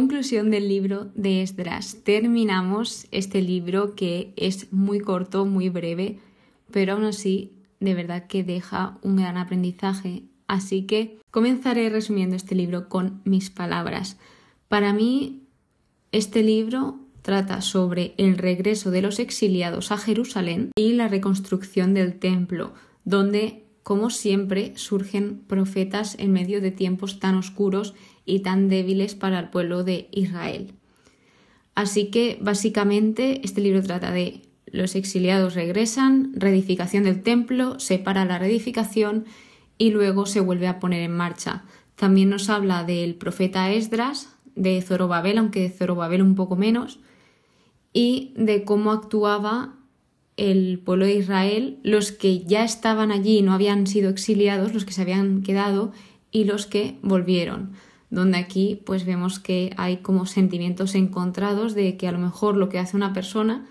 Conclusión 0.00 0.50
del 0.50 0.66
libro 0.66 1.10
de 1.14 1.42
Esdras. 1.42 1.98
Terminamos 2.04 3.06
este 3.10 3.42
libro 3.42 3.94
que 3.94 4.32
es 4.36 4.72
muy 4.72 4.98
corto, 4.98 5.44
muy 5.44 5.68
breve, 5.68 6.18
pero 6.72 6.94
aún 6.94 7.04
así 7.04 7.52
de 7.80 7.92
verdad 7.92 8.26
que 8.26 8.42
deja 8.42 8.96
un 9.02 9.16
gran 9.16 9.36
aprendizaje. 9.36 10.22
Así 10.46 10.86
que 10.86 11.18
comenzaré 11.30 11.90
resumiendo 11.90 12.34
este 12.34 12.54
libro 12.54 12.88
con 12.88 13.20
mis 13.26 13.50
palabras. 13.50 14.16
Para 14.68 14.94
mí, 14.94 15.42
este 16.12 16.42
libro 16.42 16.98
trata 17.20 17.60
sobre 17.60 18.14
el 18.16 18.38
regreso 18.38 18.90
de 18.90 19.02
los 19.02 19.18
exiliados 19.18 19.92
a 19.92 19.98
Jerusalén 19.98 20.70
y 20.76 20.94
la 20.94 21.08
reconstrucción 21.08 21.92
del 21.92 22.18
templo, 22.18 22.72
donde, 23.04 23.66
como 23.90 24.10
siempre, 24.10 24.72
surgen 24.76 25.40
profetas 25.48 26.14
en 26.20 26.32
medio 26.32 26.60
de 26.60 26.70
tiempos 26.70 27.18
tan 27.18 27.34
oscuros 27.34 27.92
y 28.24 28.38
tan 28.38 28.68
débiles 28.68 29.16
para 29.16 29.40
el 29.40 29.48
pueblo 29.48 29.82
de 29.82 30.06
Israel. 30.12 30.74
Así 31.74 32.08
que, 32.08 32.38
básicamente, 32.40 33.40
este 33.42 33.60
libro 33.60 33.82
trata 33.82 34.12
de 34.12 34.42
los 34.66 34.94
exiliados 34.94 35.56
regresan, 35.56 36.30
reedificación 36.36 37.02
del 37.02 37.24
templo, 37.24 37.80
se 37.80 37.98
para 37.98 38.24
la 38.24 38.38
reedificación 38.38 39.24
y 39.76 39.90
luego 39.90 40.24
se 40.24 40.38
vuelve 40.38 40.68
a 40.68 40.78
poner 40.78 41.02
en 41.02 41.16
marcha. 41.16 41.64
También 41.96 42.30
nos 42.30 42.48
habla 42.48 42.84
del 42.84 43.16
profeta 43.16 43.72
Esdras, 43.72 44.36
de 44.54 44.80
Zorobabel, 44.82 45.36
aunque 45.36 45.62
de 45.62 45.70
Zorobabel 45.70 46.22
un 46.22 46.36
poco 46.36 46.54
menos, 46.54 47.00
y 47.92 48.34
de 48.36 48.62
cómo 48.62 48.92
actuaba 48.92 49.79
el 50.40 50.78
pueblo 50.78 51.04
de 51.04 51.16
Israel, 51.16 51.78
los 51.82 52.12
que 52.12 52.44
ya 52.44 52.64
estaban 52.64 53.12
allí 53.12 53.38
y 53.38 53.42
no 53.42 53.52
habían 53.52 53.86
sido 53.86 54.08
exiliados, 54.08 54.72
los 54.72 54.86
que 54.86 54.94
se 54.94 55.02
habían 55.02 55.42
quedado 55.42 55.92
y 56.30 56.44
los 56.44 56.66
que 56.66 56.98
volvieron. 57.02 57.72
Donde 58.08 58.38
aquí 58.38 58.80
pues 58.86 59.04
vemos 59.04 59.38
que 59.38 59.74
hay 59.76 59.98
como 59.98 60.24
sentimientos 60.24 60.94
encontrados 60.94 61.74
de 61.74 61.98
que 61.98 62.08
a 62.08 62.12
lo 62.12 62.18
mejor 62.18 62.56
lo 62.56 62.70
que 62.70 62.78
hace 62.78 62.96
una 62.96 63.12
persona 63.12 63.66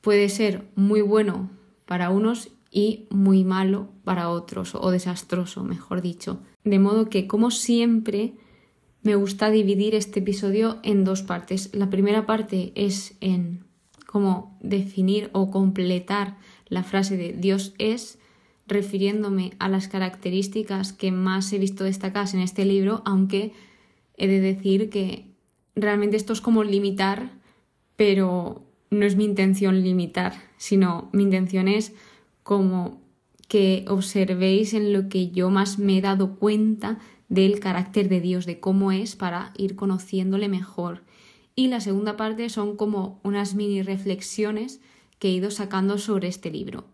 puede 0.00 0.28
ser 0.28 0.66
muy 0.74 1.02
bueno 1.02 1.50
para 1.86 2.10
unos 2.10 2.48
y 2.72 3.06
muy 3.10 3.44
malo 3.44 3.90
para 4.02 4.28
otros, 4.28 4.74
o 4.74 4.90
desastroso, 4.90 5.62
mejor 5.62 6.02
dicho. 6.02 6.40
De 6.64 6.80
modo 6.80 7.08
que, 7.08 7.28
como 7.28 7.52
siempre, 7.52 8.34
me 9.02 9.14
gusta 9.14 9.50
dividir 9.50 9.94
este 9.94 10.18
episodio 10.18 10.80
en 10.82 11.04
dos 11.04 11.22
partes. 11.22 11.70
La 11.72 11.90
primera 11.90 12.26
parte 12.26 12.72
es 12.74 13.16
en 13.20 13.69
cómo 14.10 14.58
definir 14.60 15.30
o 15.32 15.52
completar 15.52 16.36
la 16.66 16.82
frase 16.82 17.16
de 17.16 17.32
Dios 17.32 17.74
es, 17.78 18.18
refiriéndome 18.66 19.52
a 19.60 19.68
las 19.68 19.86
características 19.86 20.92
que 20.92 21.12
más 21.12 21.52
he 21.52 21.58
visto 21.58 21.84
destacadas 21.84 22.34
en 22.34 22.40
este 22.40 22.64
libro, 22.64 23.02
aunque 23.04 23.52
he 24.16 24.26
de 24.26 24.40
decir 24.40 24.90
que 24.90 25.26
realmente 25.76 26.16
esto 26.16 26.32
es 26.32 26.40
como 26.40 26.64
limitar, 26.64 27.30
pero 27.94 28.64
no 28.90 29.06
es 29.06 29.14
mi 29.14 29.24
intención 29.24 29.80
limitar, 29.80 30.34
sino 30.56 31.08
mi 31.12 31.22
intención 31.22 31.68
es 31.68 31.92
como 32.42 33.00
que 33.46 33.84
observéis 33.86 34.74
en 34.74 34.92
lo 34.92 35.08
que 35.08 35.30
yo 35.30 35.50
más 35.50 35.78
me 35.78 35.98
he 35.98 36.00
dado 36.00 36.34
cuenta 36.34 36.98
del 37.28 37.60
carácter 37.60 38.08
de 38.08 38.20
Dios, 38.20 38.44
de 38.44 38.58
cómo 38.58 38.90
es 38.90 39.14
para 39.14 39.52
ir 39.56 39.76
conociéndole 39.76 40.48
mejor. 40.48 41.04
Y 41.60 41.68
la 41.68 41.80
segunda 41.80 42.16
parte 42.16 42.48
son 42.48 42.74
como 42.74 43.20
unas 43.22 43.54
mini 43.54 43.82
reflexiones 43.82 44.80
que 45.18 45.28
he 45.28 45.32
ido 45.32 45.50
sacando 45.50 45.98
sobre 45.98 46.26
este 46.26 46.50
libro. 46.50 46.86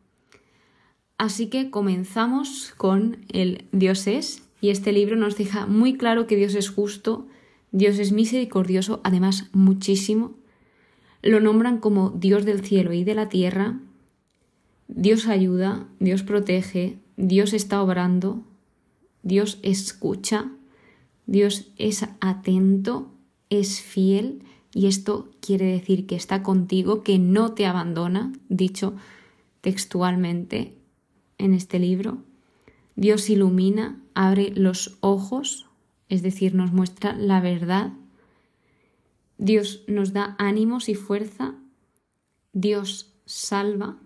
Así 1.18 1.46
que 1.46 1.70
comenzamos 1.70 2.74
con 2.76 3.18
el 3.28 3.66
Dios 3.70 4.08
es, 4.08 4.42
y 4.60 4.70
este 4.70 4.90
libro 4.90 5.14
nos 5.14 5.36
deja 5.38 5.66
muy 5.66 5.96
claro 5.96 6.26
que 6.26 6.34
Dios 6.34 6.56
es 6.56 6.68
justo, 6.68 7.28
Dios 7.70 8.00
es 8.00 8.10
misericordioso, 8.10 9.00
además 9.04 9.50
muchísimo, 9.52 10.34
lo 11.22 11.38
nombran 11.38 11.78
como 11.78 12.10
Dios 12.10 12.44
del 12.44 12.60
cielo 12.64 12.92
y 12.92 13.04
de 13.04 13.14
la 13.14 13.28
tierra. 13.28 13.78
Dios 14.88 15.28
ayuda, 15.28 15.86
Dios 16.00 16.24
protege, 16.24 16.98
Dios 17.16 17.52
está 17.52 17.80
obrando, 17.80 18.42
Dios 19.22 19.60
escucha, 19.62 20.50
Dios 21.26 21.70
es 21.76 22.04
atento, 22.20 23.12
es 23.48 23.80
fiel 23.80 24.42
y 24.76 24.86
esto 24.88 25.30
quiere 25.40 25.64
decir 25.64 26.06
que 26.06 26.16
está 26.16 26.42
contigo, 26.42 27.02
que 27.02 27.18
no 27.18 27.52
te 27.52 27.64
abandona, 27.64 28.32
dicho 28.48 28.94
textualmente 29.62 30.74
en 31.38 31.54
este 31.54 31.78
libro. 31.78 32.18
Dios 32.94 33.30
ilumina, 33.30 33.98
abre 34.14 34.52
los 34.54 34.98
ojos, 35.00 35.66
es 36.08 36.22
decir, 36.22 36.54
nos 36.54 36.72
muestra 36.72 37.14
la 37.14 37.40
verdad 37.40 37.92
Dios 39.38 39.82
nos 39.86 40.12
da 40.12 40.34
ánimos 40.38 40.88
y 40.88 40.94
fuerza, 40.94 41.54
Dios 42.52 43.12
salva, 43.26 43.98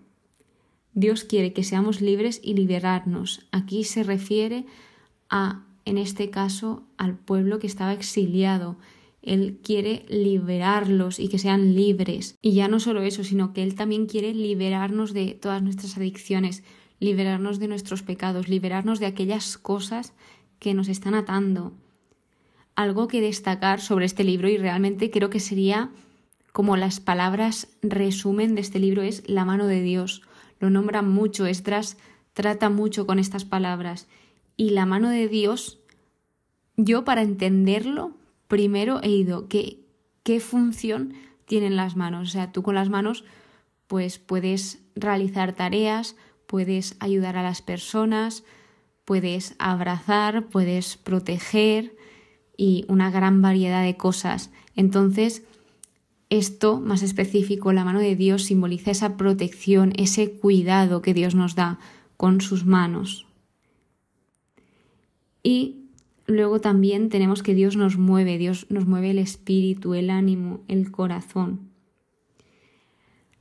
Dios 0.93 1.23
quiere 1.23 1.53
que 1.53 1.63
seamos 1.63 2.01
libres 2.01 2.41
y 2.43 2.53
liberarnos. 2.53 3.47
Aquí 3.51 3.85
se 3.85 4.03
refiere 4.03 4.65
a, 5.29 5.65
en 5.85 5.97
este 5.97 6.29
caso, 6.29 6.83
al 6.97 7.15
pueblo 7.15 7.59
que 7.59 7.67
estaba 7.67 7.93
exiliado. 7.93 8.77
Él 9.21 9.59
quiere 9.63 10.05
liberarlos 10.09 11.19
y 11.19 11.27
que 11.27 11.39
sean 11.39 11.75
libres. 11.75 12.37
Y 12.41 12.53
ya 12.53 12.67
no 12.67 12.79
solo 12.79 13.01
eso, 13.01 13.23
sino 13.23 13.53
que 13.53 13.63
Él 13.63 13.75
también 13.75 14.07
quiere 14.07 14.33
liberarnos 14.33 15.13
de 15.13 15.33
todas 15.33 15.61
nuestras 15.61 15.97
adicciones, 15.97 16.63
liberarnos 16.99 17.59
de 17.59 17.67
nuestros 17.67 18.01
pecados, 18.01 18.47
liberarnos 18.47 18.99
de 18.99 19.05
aquellas 19.05 19.57
cosas 19.57 20.13
que 20.59 20.73
nos 20.73 20.87
están 20.87 21.15
atando 21.15 21.73
algo 22.75 23.07
que 23.07 23.21
destacar 23.21 23.81
sobre 23.81 24.05
este 24.05 24.23
libro 24.23 24.49
y 24.49 24.57
realmente 24.57 25.11
creo 25.11 25.29
que 25.29 25.39
sería 25.39 25.91
como 26.51 26.77
las 26.77 26.99
palabras 26.99 27.67
resumen 27.81 28.55
de 28.55 28.61
este 28.61 28.79
libro 28.79 29.01
es 29.01 29.27
la 29.27 29.45
mano 29.45 29.67
de 29.67 29.81
Dios. 29.81 30.21
Lo 30.59 30.69
nombra 30.69 31.01
mucho, 31.01 31.45
Esdras 31.45 31.97
trata 32.33 32.69
mucho 32.69 33.05
con 33.05 33.19
estas 33.19 33.45
palabras. 33.45 34.07
Y 34.57 34.71
la 34.71 34.85
mano 34.85 35.09
de 35.09 35.27
Dios, 35.27 35.79
yo 36.75 37.05
para 37.05 37.21
entenderlo, 37.21 38.15
primero 38.51 38.99
he 39.01 39.07
ido, 39.07 39.47
¿qué, 39.47 39.79
qué 40.23 40.41
función 40.41 41.13
tienen 41.45 41.77
las 41.77 41.95
manos? 41.95 42.27
O 42.27 42.31
sea, 42.33 42.51
tú 42.51 42.63
con 42.63 42.75
las 42.75 42.89
manos 42.89 43.23
pues 43.87 44.19
puedes 44.19 44.83
realizar 44.93 45.53
tareas, 45.53 46.17
puedes 46.47 46.97
ayudar 46.99 47.37
a 47.37 47.43
las 47.43 47.61
personas, 47.61 48.43
puedes 49.05 49.55
abrazar, 49.57 50.47
puedes 50.47 50.97
proteger, 50.97 51.95
y 52.57 52.83
una 52.89 53.09
gran 53.09 53.41
variedad 53.41 53.83
de 53.83 53.95
cosas. 53.95 54.51
Entonces, 54.75 55.43
esto 56.29 56.81
más 56.81 57.03
específico, 57.03 57.71
la 57.71 57.85
mano 57.85 58.01
de 58.01 58.17
Dios 58.17 58.43
simboliza 58.43 58.91
esa 58.91 59.15
protección, 59.15 59.93
ese 59.95 60.33
cuidado 60.33 61.01
que 61.01 61.13
Dios 61.13 61.35
nos 61.35 61.55
da 61.55 61.79
con 62.17 62.41
sus 62.41 62.65
manos. 62.65 63.27
Y 65.41 65.80
luego 66.35 66.61
también 66.61 67.09
tenemos 67.09 67.43
que 67.43 67.53
Dios 67.53 67.75
nos 67.75 67.97
mueve, 67.97 68.37
Dios 68.37 68.65
nos 68.69 68.87
mueve 68.87 69.11
el 69.11 69.19
espíritu, 69.19 69.93
el 69.93 70.09
ánimo, 70.09 70.61
el 70.67 70.91
corazón. 70.91 71.71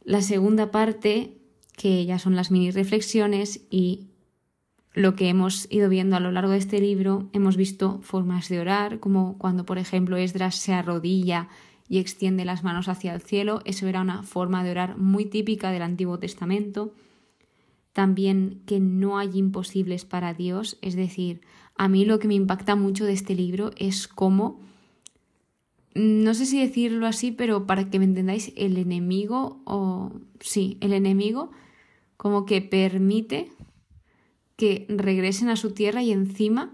La 0.05 0.23
segunda 0.23 0.71
parte, 0.71 1.37
que 1.77 2.05
ya 2.05 2.19
son 2.19 2.37
las 2.37 2.51
mini 2.51 2.71
reflexiones 2.71 3.67
y 3.71 4.09
lo 4.93 5.15
que 5.15 5.29
hemos 5.29 5.67
ido 5.71 5.89
viendo 5.89 6.17
a 6.17 6.21
lo 6.21 6.33
largo 6.33 6.53
de 6.53 6.59
este 6.59 6.81
libro, 6.81 7.29
hemos 7.33 7.57
visto 7.57 8.01
formas 8.03 8.49
de 8.49 8.61
orar, 8.61 8.99
como 8.99 9.39
cuando, 9.39 9.65
por 9.65 9.79
ejemplo, 9.79 10.17
Esdras 10.17 10.57
se 10.57 10.73
arrodilla 10.73 11.49
y 11.89 11.99
extiende 11.99 12.45
las 12.45 12.65
manos 12.65 12.89
hacia 12.89 13.15
el 13.15 13.21
cielo. 13.21 13.63
Eso 13.65 13.87
era 13.87 14.01
una 14.01 14.23
forma 14.23 14.65
de 14.65 14.71
orar 14.71 14.97
muy 14.97 15.27
típica 15.27 15.71
del 15.71 15.83
Antiguo 15.83 16.19
Testamento. 16.19 16.93
También 18.01 18.63
que 18.65 18.81
no 18.81 19.19
hay 19.19 19.37
imposibles 19.37 20.07
para 20.07 20.33
Dios, 20.33 20.79
es 20.81 20.97
decir, 20.97 21.43
a 21.77 21.87
mí 21.87 22.07
lo 22.07 22.19
que 22.19 22.29
me 22.29 22.35
impacta 22.35 22.75
mucho 22.75 23.05
de 23.05 23.13
este 23.13 23.35
libro 23.35 23.73
es 23.77 24.09
cómo, 24.09 24.59
no 25.95 26.33
sé 26.33 26.47
si 26.47 26.59
decirlo 26.59 27.07
así, 27.07 27.31
pero 27.31 27.67
para 27.67 27.91
que 27.91 27.99
me 27.99 28.07
entendáis, 28.07 28.55
el 28.57 28.79
enemigo, 28.79 29.61
o 29.67 30.13
sí, 30.41 30.79
el 30.81 30.95
enemigo 30.95 31.51
como 32.17 32.47
que 32.47 32.63
permite 32.63 33.53
que 34.57 34.87
regresen 34.89 35.51
a 35.51 35.57
su 35.57 35.73
tierra 35.73 36.03
y 36.03 36.11
encima 36.11 36.73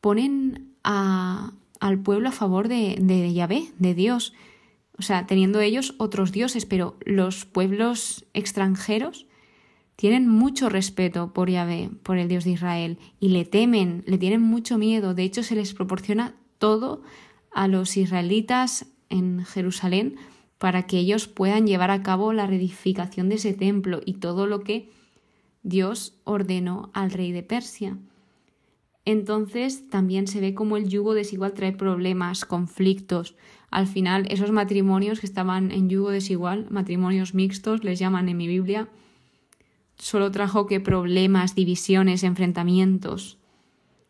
ponen 0.00 0.74
al 0.82 2.00
pueblo 2.02 2.30
a 2.30 2.32
favor 2.32 2.66
de, 2.66 2.96
de 3.00 3.32
Yahvé, 3.32 3.68
de 3.78 3.94
Dios. 3.94 4.32
O 4.98 5.02
sea, 5.02 5.28
teniendo 5.28 5.60
ellos 5.60 5.94
otros 5.98 6.32
dioses, 6.32 6.66
pero 6.66 6.96
los 7.04 7.44
pueblos 7.44 8.24
extranjeros 8.34 9.28
tienen 9.96 10.28
mucho 10.28 10.68
respeto 10.68 11.32
por 11.32 11.50
Yahvé, 11.50 11.90
por 12.02 12.18
el 12.18 12.28
Dios 12.28 12.44
de 12.44 12.50
Israel, 12.50 12.98
y 13.20 13.28
le 13.28 13.44
temen, 13.44 14.02
le 14.06 14.18
tienen 14.18 14.42
mucho 14.42 14.78
miedo. 14.78 15.14
De 15.14 15.22
hecho, 15.22 15.42
se 15.42 15.54
les 15.54 15.74
proporciona 15.74 16.34
todo 16.58 17.02
a 17.52 17.68
los 17.68 17.96
israelitas 17.96 18.86
en 19.08 19.44
Jerusalén 19.44 20.16
para 20.58 20.84
que 20.84 20.98
ellos 20.98 21.28
puedan 21.28 21.66
llevar 21.66 21.90
a 21.90 22.02
cabo 22.02 22.32
la 22.32 22.46
reedificación 22.46 23.28
de 23.28 23.36
ese 23.36 23.54
templo 23.54 24.00
y 24.04 24.14
todo 24.14 24.46
lo 24.46 24.60
que 24.60 24.90
Dios 25.62 26.18
ordenó 26.24 26.90
al 26.94 27.10
rey 27.10 27.32
de 27.32 27.42
Persia. 27.42 27.96
entonces 29.06 29.90
también 29.90 30.26
se 30.26 30.40
ve 30.40 30.54
como 30.54 30.78
el 30.78 30.88
yugo 30.88 31.12
desigual 31.12 31.52
trae 31.52 31.72
problemas, 31.72 32.46
conflictos. 32.46 33.36
Al 33.70 33.86
final, 33.86 34.26
esos 34.30 34.50
matrimonios 34.50 35.20
que 35.20 35.26
estaban 35.26 35.70
en 35.70 35.90
yugo 35.90 36.10
desigual, 36.10 36.66
matrimonios 36.70 37.34
mixtos, 37.34 37.84
les 37.84 37.98
llaman 37.98 38.30
en 38.30 38.38
mi 38.38 38.46
Biblia, 38.46 38.88
solo 39.96 40.30
trajo 40.30 40.66
que 40.66 40.80
problemas, 40.80 41.54
divisiones, 41.54 42.22
enfrentamientos. 42.22 43.38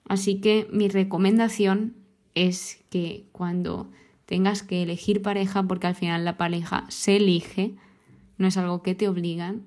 Así 0.07 0.41
que 0.41 0.69
mi 0.73 0.89
recomendación 0.89 1.95
es 2.35 2.85
que 2.91 3.27
cuando 3.33 3.91
tengas 4.27 4.63
que 4.63 4.83
elegir 4.83 5.23
pareja, 5.23 5.63
porque 5.63 5.87
al 5.87 5.95
final 5.95 6.25
la 6.25 6.37
pareja 6.37 6.85
se 6.89 7.17
elige, 7.17 7.75
no 8.39 8.49
es 8.49 8.57
algo 8.57 8.83
que 8.83 8.95
te 8.95 9.09
obligan, 9.09 9.67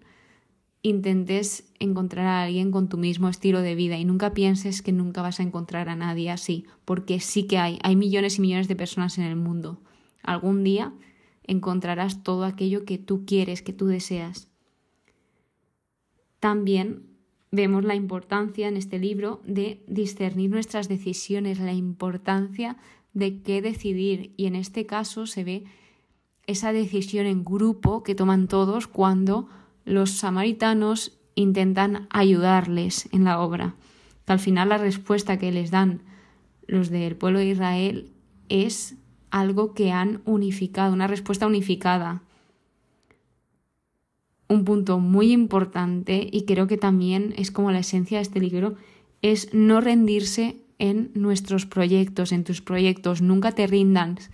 intentes 0.82 1.72
encontrar 1.80 2.28
a 2.28 2.44
alguien 2.44 2.72
con 2.72 2.90
tu 2.90 2.98
mismo 2.98 3.30
estilo 3.30 3.62
de 3.62 3.76
vida 3.76 3.98
y 3.98 4.06
nunca 4.06 4.34
pienses 4.34 4.82
que 4.82 4.92
nunca 4.92 5.22
vas 5.22 5.40
a 5.40 5.44
encontrar 5.44 5.90
a 5.90 5.96
nadie 5.96 6.30
así, 6.30 6.66
porque 6.86 7.20
sí 7.20 7.44
que 7.44 7.58
hay, 7.58 7.80
hay 7.84 7.96
millones 7.96 8.38
y 8.38 8.42
millones 8.42 8.68
de 8.68 8.76
personas 8.76 9.18
en 9.18 9.26
el 9.26 9.36
mundo. 9.36 9.82
Algún 10.24 10.64
día 10.64 10.94
encontrarás 11.44 12.24
todo 12.24 12.44
aquello 12.44 12.86
que 12.86 12.98
tú 12.98 13.26
quieres, 13.26 13.62
que 13.62 13.74
tú 13.74 13.88
deseas. 13.88 14.50
También 16.40 17.04
vemos 17.52 17.84
la 17.84 17.96
importancia 17.96 18.68
en 18.68 18.78
este 18.78 19.00
libro 19.00 19.42
de 19.46 19.84
discernir 19.88 20.50
nuestras 20.50 20.88
decisiones, 20.88 21.60
la 21.60 21.74
importancia 21.74 22.78
de 23.14 23.42
qué 23.42 23.62
decidir 23.62 24.34
y 24.38 24.46
en 24.46 24.56
este 24.56 24.86
caso 24.86 25.26
se 25.26 25.44
ve 25.44 25.64
esa 26.46 26.72
decisión 26.72 27.26
en 27.26 27.44
grupo 27.44 28.04
que 28.04 28.16
toman 28.16 28.48
todos 28.48 28.88
cuando 28.88 29.50
los 29.86 30.12
samaritanos 30.12 31.18
intentan 31.36 32.08
ayudarles 32.10 33.10
en 33.12 33.24
la 33.24 33.40
obra. 33.40 33.76
Que 34.26 34.34
al 34.34 34.40
final 34.40 34.70
la 34.70 34.78
respuesta 34.78 35.38
que 35.38 35.52
les 35.52 35.72
dan 35.72 36.02
los 36.68 36.90
del 36.90 37.16
pueblo 37.16 37.40
de 37.40 37.48
Israel 37.48 38.12
es 38.50 38.96
algo 39.30 39.74
que 39.74 39.92
han 39.92 40.22
unificado, 40.26 40.94
una 40.94 41.08
respuesta 41.08 41.48
unificada. 41.48 42.24
Un 44.50 44.64
punto 44.64 45.00
muy 45.00 45.32
importante 45.32 46.28
y 46.32 46.46
creo 46.46 46.68
que 46.68 46.78
también 46.78 47.34
es 47.38 47.52
como 47.52 47.72
la 47.72 47.80
esencia 47.80 48.18
de 48.18 48.24
este 48.24 48.40
libro 48.40 48.76
es 49.22 49.54
no 49.54 49.82
rendirse 49.82 50.58
en 50.80 51.12
nuestros 51.16 51.66
proyectos, 51.66 52.32
en 52.32 52.44
tus 52.44 52.62
proyectos, 52.62 53.22
nunca 53.22 53.52
te 53.52 53.68
rindas. 53.68 54.30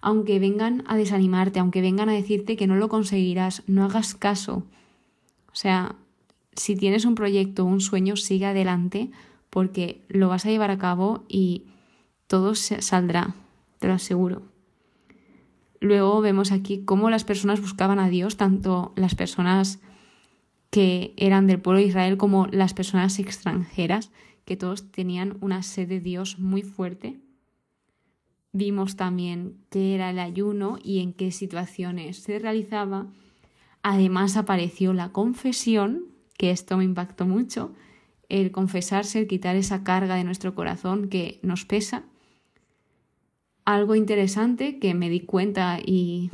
Aunque 0.00 0.38
vengan 0.38 0.84
a 0.86 0.96
desanimarte, 0.96 1.58
aunque 1.58 1.82
vengan 1.82 2.08
a 2.08 2.12
decirte 2.12 2.56
que 2.56 2.66
no 2.66 2.76
lo 2.76 2.88
conseguirás, 2.88 3.62
no 3.66 3.84
hagas 3.84 4.14
caso. 4.14 4.64
O 5.52 5.56
sea, 5.56 5.96
si 6.54 6.76
tienes 6.76 7.04
un 7.04 7.14
proyecto, 7.14 7.64
un 7.64 7.80
sueño, 7.80 8.16
sigue 8.16 8.46
adelante 8.46 9.10
porque 9.50 10.00
lo 10.08 10.28
vas 10.28 10.46
a 10.46 10.50
llevar 10.50 10.70
a 10.70 10.78
cabo 10.78 11.24
y 11.28 11.64
todo 12.26 12.54
saldrá, 12.54 13.34
te 13.78 13.88
lo 13.88 13.94
aseguro. 13.94 14.42
Luego 15.80 16.20
vemos 16.20 16.52
aquí 16.52 16.84
cómo 16.84 17.10
las 17.10 17.24
personas 17.24 17.60
buscaban 17.60 17.98
a 17.98 18.08
Dios, 18.08 18.36
tanto 18.36 18.92
las 18.96 19.14
personas 19.14 19.80
que 20.70 21.14
eran 21.16 21.46
del 21.46 21.60
pueblo 21.60 21.80
de 21.80 21.86
Israel 21.86 22.16
como 22.16 22.46
las 22.48 22.74
personas 22.74 23.18
extranjeras, 23.18 24.10
que 24.44 24.56
todos 24.56 24.90
tenían 24.90 25.36
una 25.40 25.62
sed 25.62 25.88
de 25.88 26.00
Dios 26.00 26.38
muy 26.38 26.62
fuerte. 26.62 27.20
Vimos 28.52 28.96
también 28.96 29.58
qué 29.70 29.94
era 29.94 30.10
el 30.10 30.18
ayuno 30.18 30.78
y 30.82 31.00
en 31.00 31.12
qué 31.12 31.30
situaciones 31.30 32.18
se 32.18 32.38
realizaba 32.38 33.08
Además 33.82 34.36
apareció 34.36 34.92
la 34.92 35.12
confesión, 35.12 36.06
que 36.36 36.50
esto 36.50 36.76
me 36.76 36.84
impactó 36.84 37.26
mucho, 37.26 37.72
el 38.28 38.50
confesarse, 38.50 39.18
el 39.18 39.26
quitar 39.26 39.56
esa 39.56 39.82
carga 39.84 40.16
de 40.16 40.24
nuestro 40.24 40.54
corazón 40.54 41.08
que 41.08 41.38
nos 41.42 41.64
pesa. 41.64 42.04
Algo 43.68 43.94
interesante 43.94 44.78
que 44.78 44.94
me 44.94 45.10
di 45.10 45.20
cuenta 45.20 45.78
y 45.78 46.30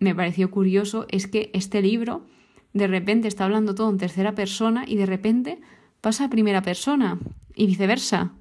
me 0.00 0.12
pareció 0.12 0.50
curioso 0.50 1.06
es 1.08 1.28
que 1.28 1.52
este 1.54 1.80
libro 1.80 2.26
de 2.72 2.88
repente 2.88 3.28
está 3.28 3.44
hablando 3.44 3.76
todo 3.76 3.88
en 3.90 3.98
tercera 3.98 4.34
persona 4.34 4.82
y 4.88 4.96
de 4.96 5.06
repente 5.06 5.60
pasa 6.00 6.24
a 6.24 6.28
primera 6.28 6.62
persona 6.62 7.20
y 7.54 7.66
viceversa. 7.66 8.32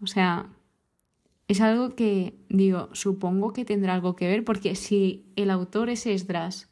O 0.00 0.06
sea, 0.06 0.50
es 1.48 1.60
algo 1.60 1.96
que 1.96 2.36
digo, 2.48 2.90
supongo 2.92 3.52
que 3.52 3.64
tendrá 3.64 3.94
algo 3.94 4.14
que 4.14 4.28
ver 4.28 4.44
porque 4.44 4.76
si 4.76 5.24
el 5.34 5.50
autor 5.50 5.90
es 5.90 6.06
Esdras 6.06 6.70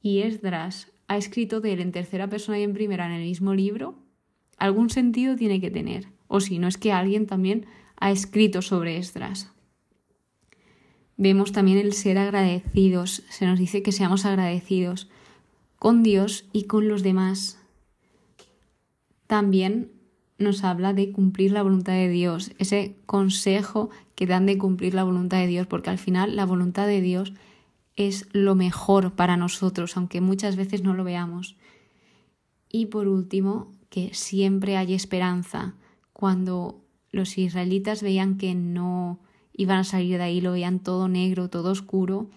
y 0.00 0.22
Esdras 0.22 0.90
ha 1.06 1.16
escrito 1.16 1.60
de 1.60 1.74
él 1.74 1.80
en 1.80 1.92
tercera 1.92 2.28
persona 2.28 2.58
y 2.58 2.64
en 2.64 2.74
primera 2.74 3.06
en 3.06 3.12
el 3.12 3.22
mismo 3.22 3.54
libro, 3.54 3.94
algún 4.58 4.90
sentido 4.90 5.36
tiene 5.36 5.60
que 5.60 5.70
tener. 5.70 6.08
O 6.26 6.40
si 6.40 6.58
no 6.58 6.66
es 6.66 6.76
que 6.76 6.90
alguien 6.90 7.28
también 7.28 7.66
ha 8.02 8.10
escrito 8.10 8.62
sobre 8.62 8.98
Esdras. 8.98 9.48
Vemos 11.16 11.52
también 11.52 11.78
el 11.78 11.92
ser 11.92 12.18
agradecidos. 12.18 13.22
Se 13.30 13.46
nos 13.46 13.60
dice 13.60 13.84
que 13.84 13.92
seamos 13.92 14.24
agradecidos 14.24 15.08
con 15.78 16.02
Dios 16.02 16.44
y 16.52 16.64
con 16.64 16.88
los 16.88 17.04
demás. 17.04 17.60
También 19.28 19.92
nos 20.36 20.64
habla 20.64 20.94
de 20.94 21.12
cumplir 21.12 21.52
la 21.52 21.62
voluntad 21.62 21.92
de 21.92 22.08
Dios, 22.08 22.50
ese 22.58 22.96
consejo 23.06 23.90
que 24.16 24.26
dan 24.26 24.46
de 24.46 24.58
cumplir 24.58 24.94
la 24.94 25.04
voluntad 25.04 25.38
de 25.38 25.46
Dios, 25.46 25.68
porque 25.68 25.90
al 25.90 25.98
final 25.98 26.34
la 26.34 26.44
voluntad 26.44 26.88
de 26.88 27.00
Dios 27.00 27.32
es 27.94 28.26
lo 28.32 28.56
mejor 28.56 29.12
para 29.12 29.36
nosotros, 29.36 29.96
aunque 29.96 30.20
muchas 30.20 30.56
veces 30.56 30.82
no 30.82 30.92
lo 30.94 31.04
veamos. 31.04 31.54
Y 32.68 32.86
por 32.86 33.06
último, 33.06 33.70
que 33.90 34.12
siempre 34.12 34.76
hay 34.76 34.92
esperanza. 34.92 35.76
Cuando 36.12 36.82
los 37.12 37.38
israelitas 37.38 38.02
veían 38.02 38.38
que 38.38 38.54
no 38.54 39.20
iban 39.52 39.78
a 39.78 39.84
salir 39.84 40.16
de 40.16 40.24
ahí, 40.24 40.40
lo 40.40 40.52
veían 40.52 40.80
todo 40.80 41.08
negro, 41.08 41.48
todo 41.48 41.70
oscuro, 41.70 42.28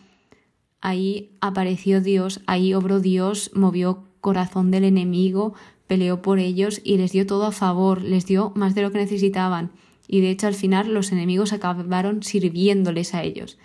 ahí 0.81 1.31
apareció 1.41 2.01
Dios, 2.01 2.41
ahí 2.45 2.73
obró 2.73 2.99
Dios, 2.99 3.51
movió 3.53 4.03
corazón 4.21 4.71
del 4.71 4.83
enemigo, 4.83 5.53
peleó 5.87 6.21
por 6.21 6.39
ellos 6.39 6.81
y 6.83 6.97
les 6.97 7.11
dio 7.11 7.25
todo 7.25 7.45
a 7.45 7.51
favor, 7.51 8.01
les 8.01 8.25
dio 8.25 8.51
más 8.55 8.75
de 8.75 8.81
lo 8.81 8.91
que 8.91 8.97
necesitaban. 8.97 9.71
Y 10.07 10.21
de 10.21 10.29
hecho 10.29 10.47
al 10.47 10.53
final 10.53 10.93
los 10.93 11.11
enemigos 11.11 11.53
acabaron 11.53 12.21
sirviéndoles 12.21 13.13
a 13.13 13.23
ellos. 13.23 13.57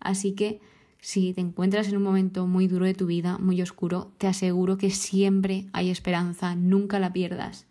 Así 0.00 0.32
que 0.32 0.60
si 1.00 1.32
te 1.32 1.40
encuentras 1.40 1.88
en 1.88 1.96
un 1.96 2.02
momento 2.02 2.46
muy 2.46 2.66
duro 2.66 2.84
de 2.84 2.94
tu 2.94 3.06
vida, 3.06 3.38
muy 3.38 3.62
oscuro, 3.62 4.10
te 4.18 4.26
aseguro 4.26 4.76
que 4.76 4.90
siempre 4.90 5.66
hay 5.72 5.90
esperanza, 5.90 6.54
nunca 6.56 6.98
la 6.98 7.12
pierdas. 7.12 7.67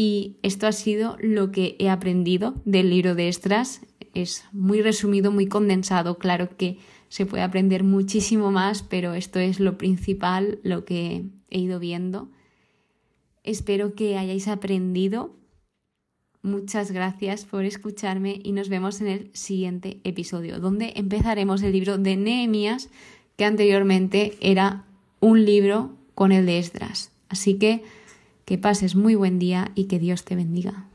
Y 0.00 0.36
esto 0.44 0.68
ha 0.68 0.72
sido 0.72 1.16
lo 1.18 1.50
que 1.50 1.74
he 1.80 1.90
aprendido 1.90 2.54
del 2.64 2.88
libro 2.88 3.16
de 3.16 3.28
Estras. 3.28 3.80
Es 4.14 4.44
muy 4.52 4.80
resumido, 4.80 5.32
muy 5.32 5.48
condensado. 5.48 6.18
Claro 6.18 6.56
que 6.56 6.78
se 7.08 7.26
puede 7.26 7.42
aprender 7.42 7.82
muchísimo 7.82 8.52
más, 8.52 8.84
pero 8.84 9.14
esto 9.14 9.40
es 9.40 9.58
lo 9.58 9.76
principal, 9.76 10.60
lo 10.62 10.84
que 10.84 11.24
he 11.50 11.58
ido 11.58 11.80
viendo. 11.80 12.28
Espero 13.42 13.96
que 13.96 14.16
hayáis 14.16 14.46
aprendido 14.46 15.34
Muchas 16.42 16.92
gracias 16.92 17.44
por 17.44 17.64
escucharme 17.64 18.40
y 18.44 18.52
nos 18.52 18.68
vemos 18.68 19.00
en 19.00 19.08
el 19.08 19.30
siguiente 19.34 19.98
episodio, 20.04 20.60
donde 20.60 20.92
empezaremos 20.94 21.60
el 21.62 21.72
libro 21.72 21.98
de 21.98 22.16
Nehemías, 22.16 22.88
que 23.36 23.44
anteriormente 23.44 24.38
era 24.40 24.84
un 25.18 25.44
libro 25.44 25.96
con 26.14 26.30
el 26.30 26.46
de 26.46 26.60
Esdras. 26.60 27.10
Así 27.28 27.54
que 27.58 27.82
que 28.48 28.56
pases 28.56 28.96
muy 28.96 29.14
buen 29.14 29.38
día 29.38 29.72
y 29.74 29.88
que 29.88 29.98
Dios 29.98 30.24
te 30.24 30.34
bendiga. 30.34 30.86